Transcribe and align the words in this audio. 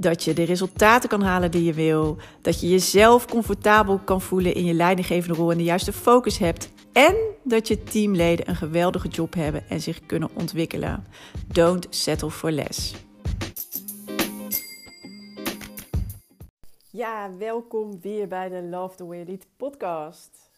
Dat 0.00 0.24
je 0.24 0.32
de 0.32 0.42
resultaten 0.42 1.08
kan 1.08 1.22
halen 1.22 1.50
die 1.50 1.64
je 1.64 1.72
wil. 1.72 2.16
Dat 2.42 2.60
je 2.60 2.68
jezelf 2.68 3.26
comfortabel 3.26 3.98
kan 3.98 4.20
voelen 4.20 4.54
in 4.54 4.64
je 4.64 4.74
leidinggevende 4.74 5.36
rol 5.36 5.50
en 5.50 5.56
de 5.56 5.64
juiste 5.64 5.92
focus 5.92 6.38
hebt. 6.38 6.72
En 6.92 7.14
dat 7.42 7.68
je 7.68 7.82
teamleden 7.82 8.48
een 8.48 8.56
geweldige 8.56 9.08
job 9.08 9.34
hebben 9.34 9.68
en 9.68 9.80
zich 9.80 10.06
kunnen 10.06 10.30
ontwikkelen. 10.34 11.06
Don't 11.46 11.86
settle 11.90 12.30
for 12.30 12.50
less. 12.50 12.94
Ja, 16.90 17.30
welkom 17.38 18.00
weer 18.00 18.28
bij 18.28 18.48
de 18.48 18.62
Love 18.62 18.96
the 18.96 19.06
Way 19.06 19.24
Lead 19.24 19.46
podcast 19.56 20.50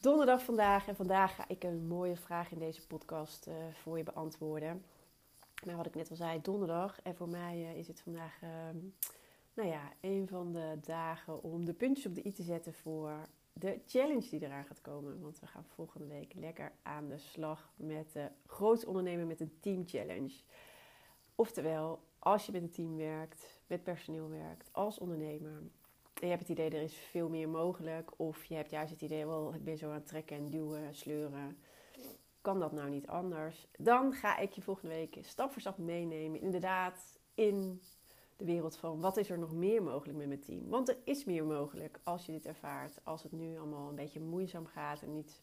donderdag 0.00 0.42
vandaag. 0.42 0.88
En 0.88 0.96
vandaag 0.96 1.34
ga 1.34 1.44
ik 1.48 1.64
een 1.64 1.86
mooie 1.86 2.16
vraag 2.16 2.52
in 2.52 2.58
deze 2.58 2.86
podcast 2.86 3.46
uh, 3.48 3.54
voor 3.82 3.98
je 3.98 4.04
beantwoorden. 4.04 4.84
Maar 5.64 5.76
wat 5.76 5.86
ik 5.86 5.94
net 5.94 6.10
al 6.10 6.16
zei, 6.16 6.40
donderdag. 6.42 7.00
En 7.02 7.16
voor 7.16 7.28
mij 7.28 7.58
uh, 7.58 7.76
is 7.76 7.88
het 7.88 8.00
vandaag, 8.00 8.42
uh, 8.42 8.50
nou 9.54 9.68
ja, 9.68 9.92
een 10.00 10.28
van 10.28 10.52
de 10.52 10.78
dagen 10.80 11.42
om 11.42 11.64
de 11.64 11.74
puntjes 11.74 12.06
op 12.06 12.14
de 12.14 12.26
i 12.26 12.32
te 12.32 12.42
zetten 12.42 12.74
voor 12.74 13.12
de 13.52 13.80
challenge 13.86 14.28
die 14.30 14.42
eraan 14.42 14.64
gaat 14.64 14.80
komen. 14.80 15.20
Want 15.20 15.40
we 15.40 15.46
gaan 15.46 15.64
volgende 15.64 16.06
week 16.06 16.34
lekker 16.34 16.72
aan 16.82 17.08
de 17.08 17.18
slag 17.18 17.72
met 17.76 18.12
de 18.12 18.28
groot 18.46 18.84
ondernemen 18.84 19.26
met 19.26 19.40
een 19.40 19.56
team 19.60 19.82
challenge. 19.86 20.34
Oftewel, 21.34 22.00
als 22.18 22.46
je 22.46 22.52
met 22.52 22.62
een 22.62 22.70
team 22.70 22.96
werkt, 22.96 23.60
met 23.66 23.82
personeel 23.82 24.28
werkt, 24.28 24.68
als 24.72 24.98
ondernemer, 24.98 25.62
je 26.14 26.26
hebt 26.26 26.40
het 26.40 26.50
idee, 26.50 26.70
er 26.70 26.82
is 26.82 26.94
veel 26.94 27.28
meer 27.28 27.48
mogelijk. 27.48 28.10
Of 28.16 28.44
je 28.44 28.54
hebt 28.54 28.70
juist 28.70 28.90
het 28.90 29.02
idee, 29.02 29.26
wel, 29.26 29.54
ik 29.54 29.64
ben 29.64 29.78
zo 29.78 29.88
aan 29.88 29.94
het 29.94 30.06
trekken 30.06 30.36
en 30.36 30.50
duwen, 30.50 30.94
sleuren. 30.94 31.58
Kan 32.48 32.60
dat 32.60 32.72
nou 32.72 32.90
niet 32.90 33.06
anders? 33.06 33.66
Dan 33.78 34.12
ga 34.12 34.38
ik 34.38 34.52
je 34.52 34.62
volgende 34.62 34.94
week 34.94 35.18
stap 35.20 35.52
voor 35.52 35.60
stap 35.60 35.78
meenemen. 35.78 36.40
Inderdaad, 36.40 37.18
in 37.34 37.82
de 38.36 38.44
wereld 38.44 38.76
van 38.76 39.00
wat 39.00 39.16
is 39.16 39.30
er 39.30 39.38
nog 39.38 39.52
meer 39.52 39.82
mogelijk 39.82 40.18
met 40.18 40.26
mijn 40.26 40.40
team. 40.40 40.68
Want 40.68 40.88
er 40.88 40.96
is 41.04 41.24
meer 41.24 41.44
mogelijk 41.44 42.00
als 42.02 42.26
je 42.26 42.32
dit 42.32 42.46
ervaart. 42.46 43.00
Als 43.04 43.22
het 43.22 43.32
nu 43.32 43.58
allemaal 43.58 43.88
een 43.88 43.94
beetje 43.94 44.20
moeizaam 44.20 44.66
gaat 44.66 45.02
en 45.02 45.12
niet 45.12 45.42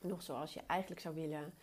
nog 0.00 0.22
zoals 0.22 0.54
je 0.54 0.60
eigenlijk 0.66 1.00
zou 1.00 1.14
willen. 1.14 1.54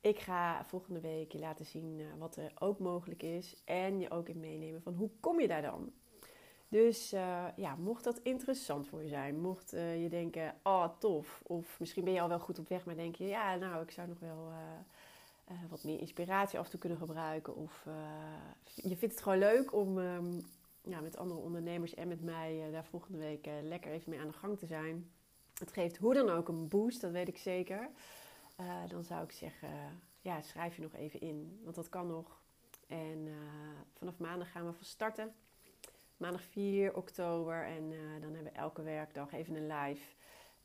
Ik 0.00 0.18
ga 0.18 0.64
volgende 0.64 1.00
week 1.00 1.32
je 1.32 1.38
laten 1.38 1.66
zien 1.66 2.00
eh, 2.00 2.06
wat 2.18 2.36
er 2.36 2.52
ook 2.58 2.78
mogelijk 2.78 3.22
is. 3.22 3.62
En 3.64 4.00
je 4.00 4.10
ook 4.10 4.28
in 4.28 4.40
meenemen 4.40 4.82
van 4.82 4.94
hoe 4.94 5.10
kom 5.20 5.40
je 5.40 5.48
daar 5.48 5.62
dan? 5.62 5.92
Dus 6.68 7.12
uh, 7.12 7.44
ja, 7.56 7.74
mocht 7.76 8.04
dat 8.04 8.18
interessant 8.18 8.88
voor 8.88 9.02
je 9.02 9.08
zijn, 9.08 9.40
mocht 9.40 9.74
uh, 9.74 10.02
je 10.02 10.08
denken, 10.08 10.54
oh 10.62 10.98
tof, 10.98 11.40
of 11.46 11.80
misschien 11.80 12.04
ben 12.04 12.12
je 12.12 12.20
al 12.20 12.28
wel 12.28 12.38
goed 12.38 12.58
op 12.58 12.68
weg, 12.68 12.84
maar 12.84 12.96
denk 12.96 13.14
je, 13.14 13.26
ja, 13.26 13.54
nou, 13.54 13.82
ik 13.82 13.90
zou 13.90 14.08
nog 14.08 14.18
wel 14.18 14.50
uh, 15.50 15.56
wat 15.68 15.84
meer 15.84 16.00
inspiratie 16.00 16.58
af 16.58 16.64
en 16.64 16.70
toe 16.70 16.80
kunnen 16.80 16.98
gebruiken. 16.98 17.56
Of 17.56 17.86
je 18.74 18.96
vindt 18.96 19.14
het 19.14 19.22
gewoon 19.22 19.38
leuk 19.38 19.72
om 19.74 19.98
um, 19.98 20.46
ja, 20.82 21.00
met 21.00 21.16
andere 21.16 21.40
ondernemers 21.40 21.94
en 21.94 22.08
met 22.08 22.22
mij 22.22 22.68
daar 22.72 22.84
volgende 22.84 23.18
week 23.18 23.48
lekker 23.62 23.90
even 23.90 24.10
mee 24.10 24.20
aan 24.20 24.26
de 24.26 24.32
gang 24.32 24.58
te 24.58 24.66
zijn. 24.66 25.10
Het 25.58 25.72
geeft 25.72 25.96
hoe 25.96 26.14
dan 26.14 26.28
ook 26.28 26.48
een 26.48 26.68
boost, 26.68 27.00
dat 27.00 27.12
weet 27.12 27.28
ik 27.28 27.38
zeker. 27.38 27.90
dan 28.88 29.04
zou 29.04 29.24
ik 29.24 29.32
zeggen, 29.32 29.68
ja, 30.20 30.42
schrijf 30.42 30.76
je 30.76 30.82
nog 30.82 30.94
even 30.94 31.20
in, 31.20 31.60
want 31.62 31.76
dat 31.76 31.88
kan 31.88 32.06
nog. 32.06 32.40
En 32.86 33.28
vanaf 33.94 34.18
maandag 34.18 34.50
gaan 34.50 34.66
we 34.66 34.72
van 34.72 34.84
starten 34.84 35.34
maandag 36.18 36.42
4 36.42 36.94
oktober. 36.94 37.64
En 37.64 37.90
uh, 37.90 37.98
dan 38.20 38.34
hebben 38.34 38.52
we 38.52 38.58
elke 38.58 38.82
werkdag 38.82 39.32
even 39.32 39.54
een 39.54 39.66
live. 39.66 40.16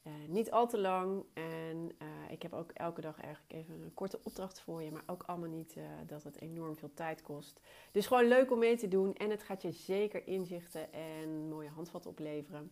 Uh, 0.04 0.14
niet 0.28 0.52
al 0.52 0.68
te 0.68 0.80
lang. 0.80 1.24
En 1.34 1.92
uh, 2.02 2.08
ik 2.32 2.42
heb 2.42 2.54
ook 2.54 2.72
elke 2.72 3.02
dag 3.02 3.20
eigenlijk 3.20 3.54
even 3.54 3.82
een 3.82 3.94
korte 3.94 4.20
opdracht 4.24 4.62
voor 4.62 4.84
je. 4.84 4.92
Maar 4.92 5.04
ook 5.06 5.24
allemaal 5.24 5.50
niet 5.50 5.78
dat 6.06 6.24
het 6.24 6.42
enorm 6.42 6.76
veel 6.76 6.94
tijd 6.94 7.22
kost. 7.22 7.60
Dus 7.92 8.08
gewoon 8.08 8.28
leuk 8.28 8.52
om 8.52 8.60
mee 8.60 8.78
te 8.78 8.88
doen. 8.88 9.14
En 9.16 9.30
het 9.30 9.44
gaat 9.44 9.62
je 9.62 9.72
zeker 9.72 10.28
inzichten 10.28 10.94
en 10.94 11.50
mooie 11.50 11.70
handvatten 11.70 12.12
opleveren. 12.12 12.72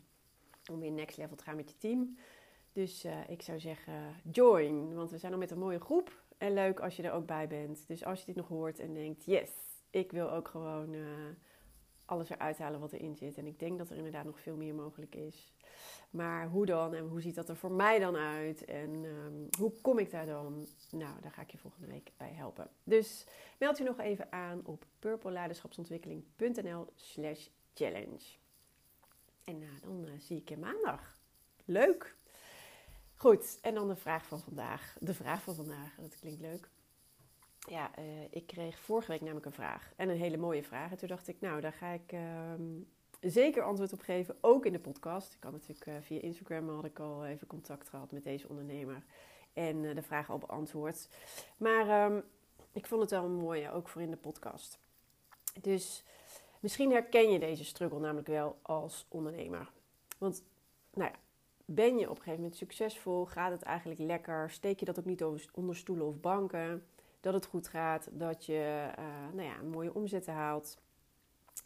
Om 0.72 0.80
weer 0.80 0.92
next 0.92 1.18
level 1.18 1.36
te 1.36 1.44
gaan 1.44 1.56
met 1.56 1.69
je 1.69 1.78
team. 1.78 2.18
Dus 2.74 3.06
ik 3.28 3.42
zou 3.42 3.59
zeggen, 3.59 3.94
join. 4.31 4.96
Want 4.96 5.12
we 5.12 5.18
zijn 5.18 5.34
al 5.34 5.40
met 5.40 5.52
een 5.52 5.59
mooie 5.59 5.80
groep. 5.80 6.24
En 6.38 6.53
leuk 6.53 6.80
als 6.80 6.96
je 6.96 7.03
er 7.03 7.12
ook 7.12 7.25
bij 7.25 7.48
bent. 7.48 7.88
Dus 7.88 8.06
als 8.06 8.19
je 8.19 8.25
dit 8.25 8.36
nog 8.36 8.48
hoort 8.48 8.80
en 8.80 8.94
denkt, 8.94 9.25
yes, 9.25 9.52
ik 9.90 10.12
wil 10.12 10.31
ook 10.31 10.48
gewoon 10.48 10.96
alles 12.12 12.30
eruit 12.30 12.58
halen 12.58 12.80
wat 12.80 12.92
erin 12.92 13.16
zit. 13.16 13.38
En 13.38 13.46
ik 13.46 13.60
denk 13.60 13.78
dat 13.78 13.90
er 13.90 13.98
inderdaad 13.98 14.26
nog 14.26 14.40
veel 14.40 14.56
meer 14.56 14.76
mogelijk 14.76 15.16
is. 15.16 15.52
Maar 16.10 16.48
hoe 16.48 16.66
dan 16.66 16.94
en 16.94 17.08
hoe 17.08 17.22
ziet 17.22 17.36
dat 17.36 17.50
er 17.50 17.56
voor 17.56 17.72
mij 17.72 18.00
dan 18.00 18.16
uit? 18.16 18.66
En 18.66 19.04
um, 19.04 19.48
hoe 19.58 19.72
kom 19.82 20.00
ik 20.00 20.12
daar 20.12 20.26
dan? 20.26 20.68
Nou, 20.90 21.22
daar 21.22 21.32
ga 21.32 21.42
ik 21.42 21.52
je 21.52 21.58
volgende 21.58 21.88
week 21.88 22.12
bij 22.18 22.32
helpen. 22.32 22.70
Dus 22.84 23.26
meld 23.60 23.78
je 23.78 23.84
nog 23.84 24.00
even 24.00 24.32
aan 24.32 24.62
op 24.66 24.86
purpleleiderschapsontwikkeling.nl 25.00 26.88
slash 26.96 27.48
challenge. 27.74 28.38
En 29.44 29.60
nou, 29.60 29.80
dan 29.82 30.06
uh, 30.06 30.20
zie 30.20 30.38
ik 30.38 30.50
je 30.50 30.58
maandag. 30.58 31.20
Leuk! 31.66 32.16
Goed, 33.16 33.60
en 33.62 33.74
dan 33.74 33.88
de 33.88 33.96
vraag 33.96 34.26
van 34.26 34.40
vandaag. 34.40 34.96
De 35.00 35.14
vraag 35.14 35.42
van 35.42 35.56
vandaag, 35.56 35.96
dat 35.96 36.20
klinkt 36.20 36.42
leuk 36.42 36.70
ja, 37.70 37.92
uh, 38.00 38.06
ik 38.30 38.48
kreeg 38.48 38.80
vorige 38.80 39.12
week 39.12 39.22
namelijk 39.22 39.46
een 39.46 39.52
vraag. 39.52 39.92
En 39.96 40.10
een 40.10 40.18
hele 40.18 40.38
mooie 40.38 40.64
vraag. 40.64 40.92
En 40.92 40.98
toen 40.98 41.08
dacht 41.08 41.28
ik, 41.28 41.36
nou, 41.40 41.62
daar 41.62 41.74
ga 41.74 41.88
ik 41.88 42.12
uh, 42.12 42.22
zeker 43.22 43.64
antwoord 43.64 43.94
op 43.94 44.02
geven. 44.02 44.38
Ook 44.42 44.66
in 44.66 44.72
de 44.72 44.80
podcast. 44.80 45.34
Ik 45.34 45.44
had 45.44 45.52
natuurlijk 45.52 45.86
uh, 45.86 45.94
via 46.02 46.22
Instagram 46.22 46.70
had 46.70 46.86
ik 46.86 47.00
al 47.00 47.26
even 47.26 47.48
contact 47.48 47.90
gehad 47.90 48.12
met 48.12 48.24
deze 48.24 48.50
ondernemer. 48.50 49.04
En 49.54 49.86
eh, 49.86 49.96
de 49.96 50.02
vraag 50.02 50.30
al 50.30 50.38
beantwoord. 50.38 51.08
Maar 51.58 52.12
um, 52.12 52.24
ik 52.72 52.86
vond 52.86 53.02
het 53.02 53.12
wel 53.12 53.28
mooi, 53.30 53.70
ook 53.70 53.90
voor 53.90 54.02
in 54.02 54.12
de 54.12 54.18
podcast. 54.18 54.80
Dus 55.62 56.04
misschien 56.60 56.92
herken 56.92 57.32
je 57.32 57.40
deze 57.40 57.66
struggle 57.66 58.00
namelijk 58.00 58.28
wel 58.28 58.60
als 58.62 59.06
ondernemer. 59.10 59.72
Want, 60.18 60.44
nou 60.94 61.12
ja, 61.12 61.20
ben 61.66 61.98
je 61.98 62.04
op 62.04 62.16
een 62.16 62.24
gegeven 62.24 62.42
moment 62.42 62.56
succesvol? 62.56 63.26
Gaat 63.26 63.52
het 63.52 63.62
eigenlijk 63.62 64.00
lekker? 64.00 64.52
Steek 64.52 64.80
je 64.80 64.86
dat 64.86 65.00
ook 65.00 65.06
niet 65.06 65.24
onder 65.52 65.76
stoelen 65.76 66.08
of 66.08 66.20
banken? 66.20 66.86
Dat 67.22 67.34
het 67.34 67.46
goed 67.46 67.68
gaat, 67.68 68.09
dat 68.12 68.46
je 68.46 68.92
uh, 69.00 69.06
nou 69.34 69.48
ja, 69.48 69.58
een 69.59 69.70
mooie 69.70 69.94
omzetten 69.94 70.34
haalt, 70.34 70.78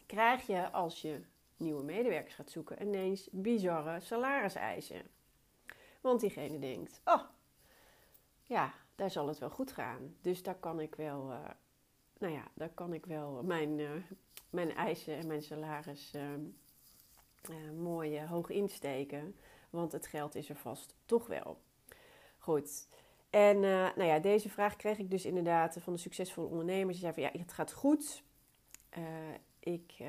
krijg 0.06 0.48
je 0.48 0.72
als 0.72 1.02
je 1.02 1.22
nieuwe 1.58 1.84
medewerkers 1.84 2.36
gaat 2.36 2.50
zoeken 2.50 2.82
ineens 2.82 3.30
bizarre 3.32 4.00
salariseisen. 4.00 5.02
Want 6.02 6.20
diegene 6.20 6.60
denkt, 6.60 7.02
oh, 7.06 7.22
ja, 8.44 8.74
daar 8.96 9.12
zal 9.12 9.28
het 9.28 9.38
wel 9.38 9.50
goed 9.50 9.72
gaan. 9.72 10.16
Dus 10.22 10.44
daar 10.44 10.56
kan 10.56 10.80
ik 10.80 10.96
wel, 10.96 11.32
uh, 11.32 11.40
nou 12.18 12.34
ja, 12.34 12.44
daar 12.54 12.70
kan 12.70 12.94
ik 12.94 13.06
wel 13.06 13.44
mijn, 13.44 13.80
uh, 13.80 13.92
mijn 14.50 14.76
eisen 14.76 15.18
en 15.18 15.28
mijn 15.28 15.44
salaris 15.44 16.14
mooi 17.76 18.26
hoog 18.26 18.50
insteken. 18.50 19.36
Want 19.70 19.92
het 19.92 20.08
geld 20.08 20.36
is 20.36 20.50
er 20.50 20.56
vast 20.56 20.96
toch 21.06 21.28
wel. 21.28 21.62
Goed, 22.38 22.88
en 23.36 23.56
uh, 23.56 23.96
nou 23.96 24.04
ja, 24.04 24.20
deze 24.20 24.50
vraag 24.50 24.76
kreeg 24.76 24.98
ik 24.98 25.12
dus 25.12 25.26
inderdaad 25.26 25.78
van 25.80 25.94
de 25.94 26.00
succesvolle 26.00 26.48
ondernemers. 26.48 27.00
Die 27.00 27.10
zeiden 27.10 27.24
van 27.24 27.32
ja, 27.34 27.46
het 27.46 27.54
gaat 27.54 27.74
goed. 27.74 28.24
Uh, 28.98 29.04
ik 29.60 29.96
uh, 30.02 30.08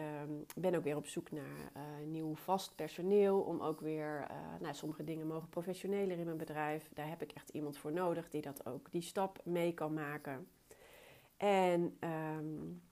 ben 0.56 0.75
ook 0.75 0.84
weer 0.84 0.96
op 0.96 1.06
zoek 1.06 1.31
naar 1.31 1.73
uh, 1.76 2.06
nieuw 2.06 2.34
vast 2.34 2.75
personeel. 2.75 3.40
Om 3.40 3.61
ook 3.61 3.81
weer, 3.81 4.26
nou, 4.61 4.75
sommige 4.75 5.05
dingen 5.05 5.26
mogen 5.26 5.49
professioneler 5.49 6.19
in 6.19 6.25
mijn 6.25 6.37
bedrijf. 6.37 6.88
Daar 6.94 7.08
heb 7.08 7.23
ik 7.23 7.32
echt 7.32 7.49
iemand 7.49 7.78
voor 7.78 7.93
nodig 7.93 8.28
die 8.28 8.43
dat 8.43 8.67
ook, 8.67 8.90
die 8.90 9.02
stap 9.02 9.40
mee 9.44 9.75
kan 9.75 9.94
maken. 9.94 10.49
En 11.37 11.96
um, 12.00 12.82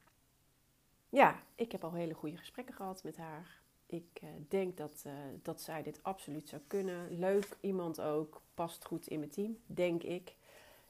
ja, 1.08 1.42
ik 1.54 1.72
heb 1.72 1.84
al 1.84 1.92
hele 1.92 2.14
goede 2.14 2.36
gesprekken 2.36 2.74
gehad 2.74 3.04
met 3.04 3.16
haar. 3.16 3.62
Ik 3.94 4.20
denk 4.48 4.76
dat, 4.76 5.04
dat 5.42 5.60
zij 5.60 5.82
dit 5.82 6.02
absoluut 6.02 6.48
zou 6.48 6.62
kunnen. 6.66 7.18
Leuk 7.18 7.56
iemand 7.60 8.00
ook 8.00 8.42
past 8.54 8.84
goed 8.84 9.06
in 9.06 9.18
mijn 9.18 9.30
team, 9.30 9.58
denk 9.66 10.02
ik. 10.02 10.34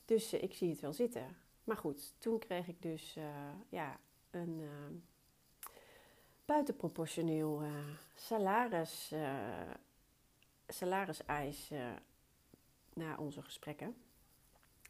Dus 0.04 0.32
eh, 0.32 0.42
ik 0.42 0.54
zie 0.54 0.70
het 0.70 0.80
wel 0.80 0.92
zitten. 0.92 1.36
Maar 1.64 1.76
goed, 1.76 2.12
toen 2.18 2.38
kreeg 2.38 2.68
ik 2.68 2.82
dus 2.82 3.16
uh, 3.16 3.24
ja, 3.68 3.98
een 4.30 4.58
uh, 4.60 4.70
buitenproportioneel 6.44 7.62
salaris, 8.14 9.12
salariseis 10.68 11.70
na 12.92 13.16
onze 13.16 13.42
gesprekken. 13.42 13.96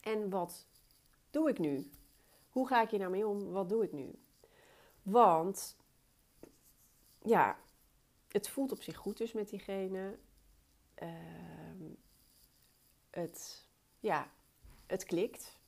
En 0.01 0.31
wat 0.31 0.67
doe 1.31 1.49
ik 1.49 1.59
nu? 1.59 1.91
Hoe 2.49 2.67
ga 2.67 2.83
ik 2.83 2.91
hier 2.91 2.99
nou 2.99 3.11
mee 3.11 3.27
om? 3.27 3.51
Wat 3.51 3.69
doe 3.69 3.85
ik 3.85 3.93
nu? 3.93 4.19
Want 5.03 5.77
ja, 7.23 7.59
het 8.35 8.49
voelt 8.49 8.73
op 8.73 8.83
zich 8.83 8.97
goed 8.97 9.17
dus 9.17 9.33
met 9.33 9.49
diegene. 9.49 10.19
Ehm, 10.95 11.85
het, 13.11 13.69
ja, 14.01 14.29
het 14.87 15.05
klikt. 15.05 15.59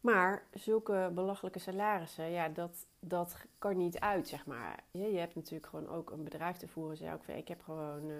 Maar 0.00 0.46
zulke 0.52 1.10
belachelijke 1.14 1.58
salarissen, 1.58 2.30
ja, 2.30 2.48
dat, 2.48 2.86
dat 2.98 3.36
kan 3.58 3.76
niet 3.76 3.98
uit, 3.98 4.28
zeg 4.28 4.46
maar. 4.46 4.84
Je, 4.90 5.12
je 5.12 5.18
hebt 5.18 5.34
natuurlijk 5.34 5.66
gewoon 5.66 5.88
ook 5.88 6.10
een 6.10 6.24
bedrijf 6.24 6.56
te 6.56 6.68
voeren. 6.68 6.96
Zei 6.96 7.14
ook, 7.14 7.26
ik 7.26 7.48
heb 7.48 7.62
gewoon, 7.62 8.10
uh, 8.10 8.18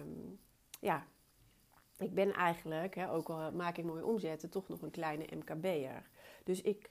um, 0.00 0.38
ja, 0.80 1.06
ik 1.96 2.14
ben 2.14 2.32
eigenlijk, 2.32 2.94
hè, 2.94 3.10
ook 3.10 3.28
al 3.28 3.52
maak 3.52 3.76
ik 3.76 3.84
mooie 3.84 4.04
omzetten, 4.04 4.50
toch 4.50 4.68
nog 4.68 4.82
een 4.82 4.90
kleine 4.90 5.26
MKB'er. 5.36 6.08
Dus 6.44 6.62
ik, 6.62 6.90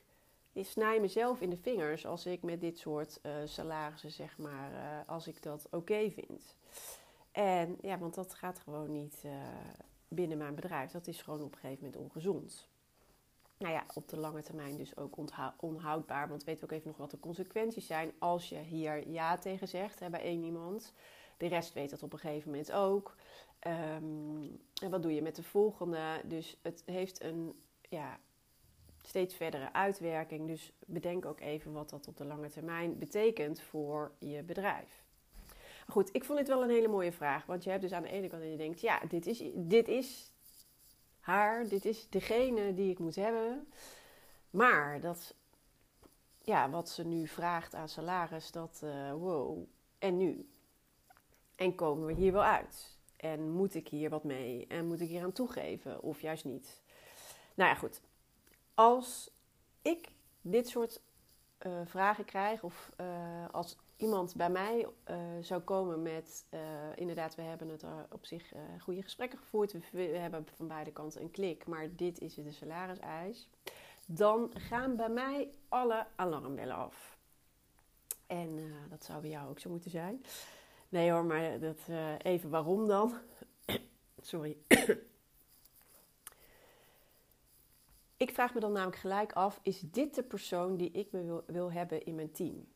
ik 0.57 0.65
snij 0.65 0.99
mezelf 0.99 1.41
in 1.41 1.49
de 1.49 1.57
vingers 1.57 2.05
als 2.05 2.25
ik 2.25 2.43
met 2.43 2.61
dit 2.61 2.77
soort 2.77 3.19
uh, 3.23 3.31
salarissen, 3.45 4.11
zeg 4.11 4.37
maar, 4.37 4.71
uh, 4.71 5.09
als 5.09 5.27
ik 5.27 5.43
dat 5.43 5.67
oké 5.71 6.11
vind. 6.11 6.55
En 7.31 7.77
ja, 7.81 7.97
want 7.97 8.13
dat 8.13 8.33
gaat 8.33 8.59
gewoon 8.59 8.91
niet 8.91 9.23
binnen 10.07 10.37
mijn 10.37 10.55
bedrijf. 10.55 10.91
Dat 10.91 11.07
is 11.07 11.21
gewoon 11.21 11.41
op 11.41 11.53
een 11.53 11.59
gegeven 11.59 11.83
moment 11.83 12.01
ongezond 12.01 12.69
nou 13.57 13.73
ja, 13.73 13.85
op 13.93 14.09
de 14.09 14.17
lange 14.17 14.41
termijn 14.41 14.77
dus 14.77 14.97
ook 14.97 15.17
onhoudbaar. 15.57 16.27
Want 16.27 16.43
weet 16.43 16.63
ook 16.63 16.71
even 16.71 16.87
nog 16.87 16.97
wat 16.97 17.11
de 17.11 17.19
consequenties 17.19 17.85
zijn 17.85 18.11
als 18.19 18.49
je 18.49 18.57
hier 18.57 19.09
ja 19.09 19.37
tegen 19.37 19.67
zegt 19.67 19.99
hè, 19.99 20.09
bij 20.09 20.21
één 20.21 20.43
iemand. 20.43 20.93
De 21.37 21.47
rest 21.47 21.73
weet 21.73 21.89
dat 21.89 22.03
op 22.03 22.13
een 22.13 22.19
gegeven 22.19 22.49
moment 22.49 22.71
ook. 22.71 23.15
Um, 23.67 24.61
en 24.81 24.89
wat 24.89 25.01
doe 25.01 25.13
je 25.13 25.21
met 25.21 25.35
de 25.35 25.43
volgende? 25.43 26.21
Dus 26.25 26.57
het 26.61 26.83
heeft 26.85 27.23
een 27.23 27.61
ja, 27.89 28.19
steeds 29.07 29.35
verdere 29.35 29.73
uitwerking. 29.73 30.47
Dus 30.47 30.71
bedenk 30.85 31.25
ook 31.25 31.39
even 31.39 31.71
wat 31.71 31.89
dat 31.89 32.07
op 32.07 32.17
de 32.17 32.25
lange 32.25 32.49
termijn 32.49 32.97
betekent 32.97 33.61
voor 33.61 34.11
je 34.19 34.43
bedrijf. 34.43 35.05
Goed, 35.87 36.09
ik 36.15 36.23
vond 36.23 36.39
dit 36.39 36.47
wel 36.47 36.63
een 36.63 36.69
hele 36.69 36.87
mooie 36.87 37.11
vraag. 37.11 37.45
Want 37.45 37.63
je 37.63 37.69
hebt 37.69 37.81
dus 37.81 37.91
aan 37.91 38.03
de 38.03 38.09
ene 38.09 38.27
kant 38.27 38.41
dat 38.41 38.51
je 38.51 38.57
denkt, 38.57 38.81
ja, 38.81 38.99
dit 39.07 39.25
is, 39.25 39.43
dit 39.53 39.87
is 39.87 40.31
haar, 41.19 41.67
dit 41.67 41.85
is 41.85 42.09
degene 42.09 42.73
die 42.73 42.91
ik 42.91 42.99
moet 42.99 43.15
hebben. 43.15 43.67
Maar 44.49 45.01
dat, 45.01 45.35
ja, 46.41 46.69
wat 46.69 46.89
ze 46.89 47.05
nu 47.05 47.27
vraagt 47.27 47.75
aan 47.75 47.89
salaris, 47.89 48.51
dat, 48.51 48.81
uh, 48.83 49.11
wow, 49.11 49.63
en 49.97 50.17
nu? 50.17 50.49
En 51.55 51.75
komen 51.75 52.05
we 52.05 52.13
hier 52.13 52.31
wel 52.31 52.43
uit? 52.43 52.97
En 53.17 53.51
moet 53.51 53.75
ik 53.75 53.87
hier 53.87 54.09
wat 54.09 54.23
mee? 54.23 54.67
En 54.67 54.85
moet 54.87 55.01
ik 55.01 55.07
hier 55.07 55.23
aan 55.23 55.31
toegeven? 55.31 56.01
Of 56.01 56.21
juist 56.21 56.45
niet? 56.45 56.81
Nou 57.53 57.69
ja, 57.69 57.75
goed. 57.75 58.01
Als 58.77 59.31
ik 59.81 60.11
dit 60.41 60.67
soort 60.67 61.01
uh, 61.65 61.81
vragen 61.85 62.25
krijg, 62.25 62.63
of 62.63 62.91
uh, 63.01 63.45
als 63.51 63.77
iemand 63.95 64.35
bij 64.35 64.49
mij 64.49 64.87
uh, 65.09 65.17
zou 65.41 65.61
komen 65.61 66.01
met, 66.01 66.45
inderdaad, 66.95 67.35
we 67.35 67.41
hebben 67.41 67.69
het 67.69 67.83
op 68.11 68.25
zich 68.25 68.51
goede 68.79 69.01
gesprekken 69.01 69.39
gevoerd, 69.39 69.71
we, 69.71 69.79
we, 69.91 70.01
hebben 70.01 70.47
van 70.55 70.67
beide 70.67 70.91
kanten 70.91 71.21
een 71.21 71.31
klik, 71.31 71.67
maar 71.67 71.95
dit 71.95 72.19
is 72.19 72.33
de 72.33 72.51
salariseis, 72.51 73.49
dan 74.05 74.51
gaan 74.53 74.95
bij 74.95 75.09
mij 75.09 75.51
alle 75.67 76.07
alarmbellen 76.15 76.75
af. 76.75 77.17
En 78.27 78.73
dat 78.89 79.03
zou 79.03 79.21
bij 79.21 79.29
jou 79.29 79.49
ook 79.49 79.59
zo 79.59 79.69
moeten 79.69 79.91
zijn. 79.91 80.23
Nee 80.89 81.11
hoor, 81.11 81.25
maar 81.25 81.59
dat, 81.59 81.79
even 82.17 82.49
waarom 82.49 82.87
dan? 82.87 83.13
Sorry. 84.21 84.57
Ik 88.17 88.31
vraag 88.31 88.53
me 88.53 88.59
dan 88.59 88.71
namelijk 88.71 88.97
gelijk 88.97 89.33
af, 89.33 89.59
is 89.63 89.79
dit 89.79 90.15
de 90.15 90.23
persoon 90.23 90.77
die 90.77 90.91
ik 90.91 91.11
me 91.11 91.23
wil, 91.23 91.43
wil 91.47 91.71
hebben 91.71 92.05
in 92.05 92.15
mijn 92.15 92.31
team? 92.31 92.67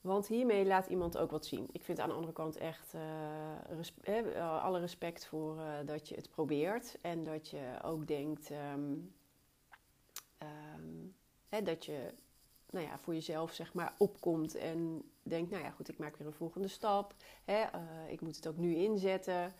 Want 0.00 0.26
hiermee 0.28 0.66
laat 0.66 0.86
iemand 0.86 1.18
ook 1.18 1.30
wat 1.30 1.46
zien. 1.46 1.68
Ik 1.72 1.82
vind 1.82 1.98
aan 2.00 2.08
de 2.08 2.14
andere 2.14 2.32
kant 2.32 2.56
echt 2.56 2.94
uh, 2.94 4.62
alle 4.62 4.80
respect 4.80 5.26
voor 5.26 5.60
dat 5.84 6.08
je 6.08 6.14
het 6.14 6.30
probeert. 6.30 6.98
En 7.00 7.24
dat 7.24 7.48
je 7.48 7.78
ook 7.82 8.06
denkt 8.06 8.50
um, 8.50 9.14
um, 10.76 11.14
hè, 11.48 11.62
dat 11.62 11.84
je 11.84 12.14
nou 12.70 12.86
ja, 12.86 12.98
voor 12.98 13.14
jezelf 13.14 13.52
zeg 13.52 13.74
maar 13.74 13.94
opkomt 13.98 14.54
en 14.54 15.02
denkt, 15.22 15.50
nou 15.50 15.62
ja 15.62 15.70
goed, 15.70 15.88
ik 15.88 15.98
maak 15.98 16.16
weer 16.16 16.26
een 16.26 16.32
volgende 16.32 16.68
stap. 16.68 17.14
Hè, 17.44 17.64
ik 18.08 18.20
moet 18.20 18.36
het 18.36 18.48
ook 18.48 18.56
nu 18.56 18.74
inzetten. 18.74 19.52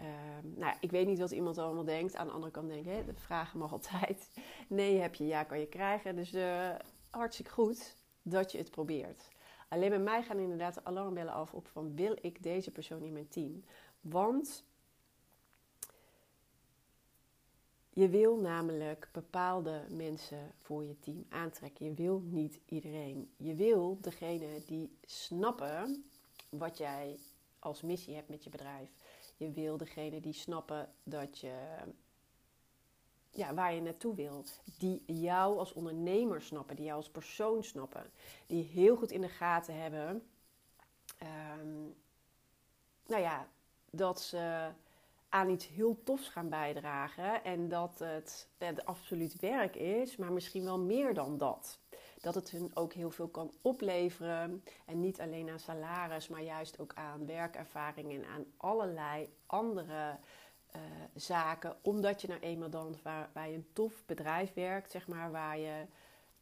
Um, 0.00 0.54
nou, 0.56 0.76
ik 0.80 0.90
weet 0.90 1.06
niet 1.06 1.18
wat 1.18 1.30
iemand 1.30 1.58
allemaal 1.58 1.84
denkt. 1.84 2.16
Aan 2.16 2.26
de 2.26 2.32
andere 2.32 2.52
kant 2.52 2.68
denk 2.68 2.86
ik, 2.86 3.06
de 3.06 3.14
vragen 3.14 3.58
mag 3.58 3.72
altijd. 3.72 4.30
Nee 4.68 4.98
heb 4.98 5.14
je, 5.14 5.26
ja 5.26 5.44
kan 5.44 5.60
je 5.60 5.66
krijgen. 5.66 6.16
Dus 6.16 6.34
hartstikke 7.10 7.50
goed 7.50 7.96
dat 8.22 8.52
je 8.52 8.58
het 8.58 8.70
probeert. 8.70 9.28
Alleen 9.68 9.88
bij 9.88 9.98
mij 9.98 10.22
gaan 10.22 10.38
inderdaad 10.38 10.74
de 10.74 10.84
alarmbellen 10.84 11.32
af 11.32 11.54
op 11.54 11.68
van 11.68 11.94
wil 11.94 12.16
ik 12.20 12.42
deze 12.42 12.70
persoon 12.70 13.02
in 13.02 13.12
mijn 13.12 13.28
team? 13.28 13.64
Want 14.00 14.64
je 17.90 18.08
wil 18.08 18.36
namelijk 18.36 19.08
bepaalde 19.12 19.84
mensen 19.88 20.52
voor 20.58 20.84
je 20.84 20.98
team 20.98 21.26
aantrekken. 21.28 21.86
Je 21.86 21.94
wil 21.94 22.20
niet 22.24 22.60
iedereen. 22.66 23.30
Je 23.36 23.54
wil 23.54 23.98
degene 24.00 24.62
die 24.66 24.98
snappen 25.04 26.04
wat 26.48 26.78
jij 26.78 27.18
als 27.58 27.82
missie 27.82 28.14
hebt 28.14 28.28
met 28.28 28.44
je 28.44 28.50
bedrijf. 28.50 28.90
Je 29.38 29.50
wil 29.50 29.76
degene 29.76 30.20
die 30.20 30.32
snappen 30.32 30.92
dat 31.02 31.38
je 31.38 31.54
ja, 33.30 33.54
waar 33.54 33.74
je 33.74 33.80
naartoe 33.80 34.14
wil. 34.14 34.44
Die 34.78 35.02
jou 35.06 35.58
als 35.58 35.72
ondernemer 35.72 36.42
snappen, 36.42 36.76
die 36.76 36.84
jou 36.84 36.96
als 36.96 37.10
persoon 37.10 37.64
snappen. 37.64 38.10
Die 38.46 38.64
heel 38.64 38.96
goed 38.96 39.10
in 39.10 39.20
de 39.20 39.28
gaten 39.28 39.80
hebben. 39.80 40.28
Um, 41.60 41.94
nou 43.06 43.22
ja, 43.22 43.48
dat 43.90 44.20
ze 44.20 44.70
aan 45.28 45.50
iets 45.50 45.68
heel 45.68 46.02
tofs 46.02 46.28
gaan 46.28 46.48
bijdragen. 46.48 47.44
En 47.44 47.68
dat 47.68 47.98
het, 47.98 48.48
het 48.58 48.84
absoluut 48.84 49.40
werk 49.40 49.76
is, 49.76 50.16
maar 50.16 50.32
misschien 50.32 50.64
wel 50.64 50.78
meer 50.78 51.14
dan 51.14 51.38
dat. 51.38 51.78
Dat 52.20 52.34
het 52.34 52.50
hun 52.50 52.70
ook 52.74 52.92
heel 52.92 53.10
veel 53.10 53.28
kan 53.28 53.52
opleveren. 53.62 54.64
En 54.86 55.00
niet 55.00 55.20
alleen 55.20 55.50
aan 55.50 55.58
salaris, 55.58 56.28
maar 56.28 56.42
juist 56.42 56.78
ook 56.78 56.94
aan 56.94 57.26
werkervaring 57.26 58.12
en 58.12 58.24
aan 58.24 58.44
allerlei 58.56 59.28
andere 59.46 60.18
uh, 60.76 60.82
zaken. 61.14 61.76
Omdat 61.82 62.20
je 62.20 62.28
nou 62.28 62.40
eenmaal 62.40 62.70
dan 62.70 62.96
waar, 63.02 63.30
bij 63.32 63.54
een 63.54 63.68
tof 63.72 64.02
bedrijf 64.06 64.54
werkt, 64.54 64.90
zeg 64.90 65.08
maar, 65.08 65.30
waar 65.30 65.58
je 65.58 65.86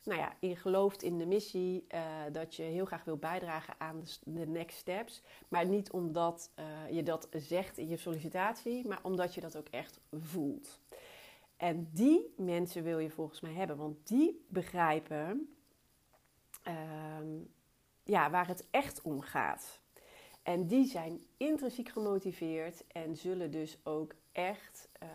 nou 0.07 0.21
ja, 0.21 0.37
in 0.39 0.57
gelooft 0.57 1.03
in 1.03 1.19
de 1.19 1.27
missie, 1.27 1.87
uh, 1.95 2.01
dat 2.33 2.55
je 2.55 2.63
heel 2.63 2.85
graag 2.85 3.05
wil 3.05 3.17
bijdragen 3.17 3.75
aan 3.79 4.03
de, 4.25 4.47
next 4.47 4.79
steps. 4.79 5.23
Maar 5.49 5.67
niet 5.67 5.91
omdat 5.91 6.51
uh, 6.59 6.65
je 6.91 7.03
dat 7.03 7.29
zegt 7.31 7.79
in 7.79 7.89
je 7.89 7.97
sollicitatie, 7.97 8.87
maar 8.87 9.01
omdat 9.03 9.35
je 9.35 9.41
dat 9.41 9.57
ook 9.57 9.69
echt 9.69 10.01
voelt. 10.13 10.81
En 11.57 11.89
die 11.93 12.35
mensen 12.37 12.83
wil 12.83 12.99
je 12.99 13.11
volgens 13.11 13.41
mij 13.41 13.53
hebben, 13.53 13.77
want 13.77 14.09
die 14.09 14.45
begrijpen 14.49 15.56
uh, 16.69 16.75
ja, 18.03 18.31
waar 18.31 18.47
het 18.47 18.67
echt 18.71 19.03
om 19.03 19.21
gaat. 19.21 19.81
En 20.43 20.67
die 20.67 20.87
zijn 20.87 21.21
intrinsiek 21.37 21.89
gemotiveerd 21.89 22.87
en 22.87 23.17
zullen 23.17 23.51
dus 23.51 23.79
ook 23.83 24.15
echt 24.33 24.89
uh, 25.03 25.09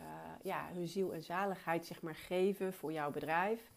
ja, 0.43 0.69
hun 0.73 0.87
ziel 0.87 1.13
en 1.13 1.23
zaligheid 1.23 1.85
zeg 1.85 2.01
maar, 2.01 2.15
geven 2.15 2.73
voor 2.73 2.91
jouw 2.91 3.11
bedrijf. 3.11 3.71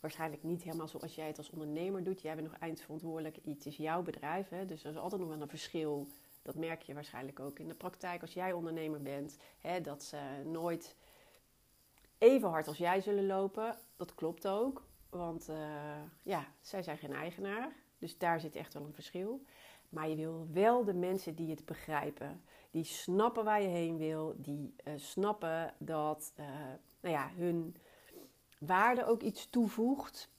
Waarschijnlijk 0.00 0.42
niet 0.42 0.62
helemaal 0.62 0.88
zoals 0.88 1.14
jij 1.14 1.26
het 1.26 1.38
als 1.38 1.50
ondernemer 1.50 2.04
doet. 2.04 2.22
Jij 2.22 2.34
bent 2.34 2.50
nog 2.50 2.58
eindverantwoordelijk. 2.58 3.38
Het 3.44 3.66
is 3.66 3.76
jouw 3.76 4.02
bedrijf. 4.02 4.48
Hè? 4.48 4.66
Dus 4.66 4.84
er 4.84 4.90
is 4.90 4.96
altijd 4.96 5.20
nog 5.20 5.30
wel 5.30 5.40
een 5.40 5.48
verschil. 5.48 6.06
Dat 6.42 6.54
merk 6.54 6.82
je 6.82 6.94
waarschijnlijk 6.94 7.40
ook 7.40 7.58
in 7.58 7.68
de 7.68 7.74
praktijk 7.74 8.20
als 8.20 8.32
jij 8.32 8.52
ondernemer 8.52 9.02
bent. 9.02 9.36
Hè? 9.60 9.80
Dat 9.80 10.02
ze 10.02 10.18
nooit 10.44 10.96
even 12.18 12.48
hard 12.48 12.68
als 12.68 12.78
jij 12.78 13.00
zullen 13.00 13.26
lopen. 13.26 13.76
Dat 13.96 14.14
klopt 14.14 14.46
ook. 14.46 14.82
Want 15.16 15.48
uh, 15.48 15.56
ja, 16.22 16.44
zij 16.60 16.82
zijn 16.82 16.98
geen 16.98 17.12
eigenaar. 17.12 17.72
Dus 17.98 18.18
daar 18.18 18.40
zit 18.40 18.56
echt 18.56 18.74
wel 18.74 18.84
een 18.84 18.94
verschil. 18.94 19.42
Maar 19.88 20.08
je 20.08 20.16
wil 20.16 20.46
wel 20.52 20.84
de 20.84 20.94
mensen 20.94 21.34
die 21.34 21.50
het 21.50 21.64
begrijpen. 21.64 22.42
Die 22.70 22.84
snappen 22.84 23.44
waar 23.44 23.62
je 23.62 23.68
heen 23.68 23.96
wil. 23.96 24.34
Die 24.36 24.74
uh, 24.84 24.92
snappen 24.96 25.74
dat 25.78 26.32
uh, 26.36 26.46
nou 27.00 27.14
ja, 27.14 27.30
hun 27.34 27.76
waarde 28.58 29.04
ook 29.04 29.22
iets 29.22 29.50
toevoegt. 29.50 30.30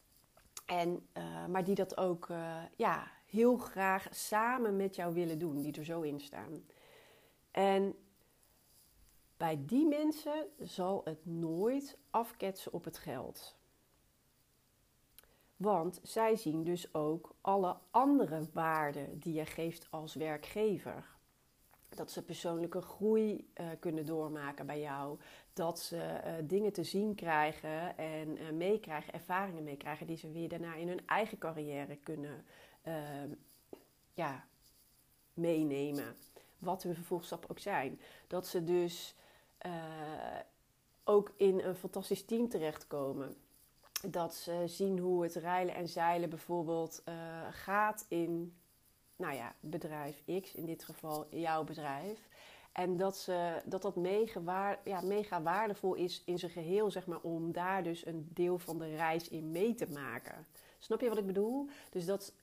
En, 0.66 1.08
maar 1.50 1.64
die 1.64 1.76
dat 1.76 1.98
ook 1.98 2.28
ja, 2.76 3.12
heel 3.26 3.58
graag 3.58 4.08
samen 4.12 4.76
met 4.76 4.96
jou 4.96 5.14
willen 5.14 5.40
doen. 5.40 5.62
Die 5.62 5.74
er 5.74 5.86
zo 5.86 6.02
in 6.02 6.20
staan. 6.20 6.66
En 7.52 7.96
bij 9.38 9.60
die 9.66 9.88
mensen 9.88 10.48
zal 10.60 11.02
het 11.04 11.26
nooit 11.26 11.98
afketsen 12.10 12.74
op 12.74 12.84
het 12.84 12.98
geld. 12.98 13.57
Want 15.58 16.00
zij 16.04 16.36
zien 16.36 16.64
dus 16.64 16.94
ook 16.94 17.36
alle 17.42 17.78
andere 17.92 18.42
waarden 18.54 19.20
die 19.20 19.34
je 19.34 19.46
geeft 19.46 19.88
als 19.90 20.16
werkgever. 20.16 21.16
Dat 21.90 22.12
ze 22.12 22.26
persoonlijke 22.26 22.82
groei 22.82 23.52
uh, 23.56 23.68
kunnen 23.80 24.06
doormaken 24.06 24.66
bij 24.66 24.80
jou. 24.80 25.20
Dat 25.54 25.80
ze 25.80 25.96
uh, 25.96 26.34
dingen 26.44 26.74
te 26.74 26.84
zien 26.84 27.16
krijgen 27.16 27.98
en 27.98 28.42
uh, 28.42 28.52
meekrijgen, 28.52 29.14
ervaringen 29.14 29.64
meekrijgen 29.64 30.08
die 30.08 30.18
ze 30.18 30.32
weer 30.32 30.50
daarna 30.50 30.74
in 30.74 30.88
hun 30.88 31.08
eigen 31.08 31.38
carrière 31.38 31.96
kunnen 31.96 32.46
ja, 34.14 34.48
meenemen. 35.34 36.16
Wat 36.60 36.84
hun 36.84 36.96
vervolgstappen 36.96 37.50
ook 37.50 37.60
zijn. 37.60 38.00
Dat 38.28 38.48
ze 38.48 38.64
dus 38.64 39.16
ook 41.04 41.34
in 41.38 41.60
een 41.60 41.76
fantastisch 41.76 42.26
team 42.26 42.50
terechtkomen. 42.50 43.38
Dat 44.02 44.36
ze 44.36 44.64
zien 44.66 45.00
hoe 45.00 45.24
het 45.24 45.36
rijlen 45.36 45.76
en 45.76 45.88
zeilen 45.88 46.30
bijvoorbeeld 46.30 47.02
uh, 47.06 47.16
gaat 47.52 48.06
in, 48.08 48.58
nou 49.16 49.36
ja, 49.36 49.56
bedrijf 49.60 50.24
X, 50.42 50.54
in 50.54 50.66
dit 50.66 50.84
geval 50.84 51.28
jouw 51.30 51.64
bedrijf. 51.64 52.28
En 52.72 52.98
dat 52.98 53.18
ze, 53.18 53.62
dat, 53.66 53.82
dat 53.82 53.96
mega, 53.96 54.42
waar, 54.42 54.80
ja, 54.84 55.02
mega 55.02 55.42
waardevol 55.42 55.94
is 55.94 56.24
in 56.26 56.40
zijn 56.40 56.52
geheel, 56.52 56.92
zeg 56.92 57.08
maar, 57.08 57.22
om 57.22 57.52
daar 57.52 57.84
dus 57.84 58.06
een 58.06 58.30
deel 58.34 58.58
van 58.58 58.78
de 58.78 58.96
reis 58.96 59.30
in 59.30 59.52
mee 59.52 59.76
te 59.76 59.88
maken. 59.92 60.46
Snap 60.80 61.02
je 61.02 61.10
wat 61.10 61.18
ik 61.18 61.26
bedoel? 61.26 61.70
Dus 61.90 62.06
dat 62.06 62.34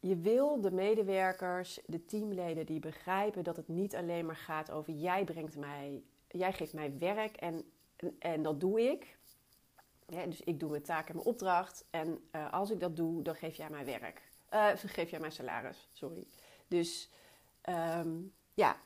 je 0.00 0.16
wil 0.16 0.60
de 0.60 0.70
medewerkers, 0.70 1.80
de 1.86 2.04
teamleden, 2.04 2.66
die 2.66 2.80
begrijpen 2.80 3.44
dat 3.44 3.56
het 3.56 3.68
niet 3.68 3.94
alleen 3.94 4.26
maar 4.26 4.36
gaat 4.36 4.70
over 4.70 4.92
jij 4.92 5.24
brengt 5.24 5.56
mij, 5.56 6.02
jij 6.28 6.52
geeft 6.52 6.72
mij 6.72 6.98
werk 6.98 7.36
en, 7.36 7.72
en, 8.18 8.42
dat 8.42 8.60
doe 8.60 8.80
ik. 8.80 9.17
Dus 10.08 10.40
ik 10.40 10.60
doe 10.60 10.70
mijn 10.70 10.82
taak 10.82 11.08
en 11.08 11.14
mijn 11.14 11.26
opdracht. 11.26 11.84
En 11.90 12.28
uh, 12.32 12.52
als 12.52 12.70
ik 12.70 12.80
dat 12.80 12.96
doe, 12.96 13.22
dan 13.22 13.34
geef 13.34 13.56
jij 13.56 13.70
mij 13.70 13.84
werk. 13.84 14.22
Uh, 14.54 14.68
geef 14.74 15.10
jij 15.10 15.20
mij 15.20 15.30
salaris, 15.30 15.88
sorry. 15.92 16.26
Dus 16.68 17.10
um, 17.68 18.34
ja, 18.54 18.76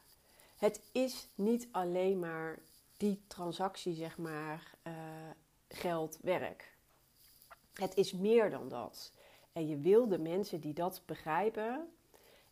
het 0.56 0.80
is 0.92 1.28
niet 1.34 1.68
alleen 1.70 2.18
maar 2.18 2.58
die 2.96 3.22
transactie, 3.26 3.94
zeg 3.94 4.18
maar, 4.18 4.74
uh, 4.86 4.92
geld, 5.68 6.18
werk. 6.20 6.76
Het 7.72 7.94
is 7.94 8.12
meer 8.12 8.50
dan 8.50 8.68
dat. 8.68 9.12
En 9.52 9.68
je 9.68 9.78
wil 9.78 10.08
de 10.08 10.18
mensen 10.18 10.60
die 10.60 10.74
dat 10.74 11.02
begrijpen 11.06 11.92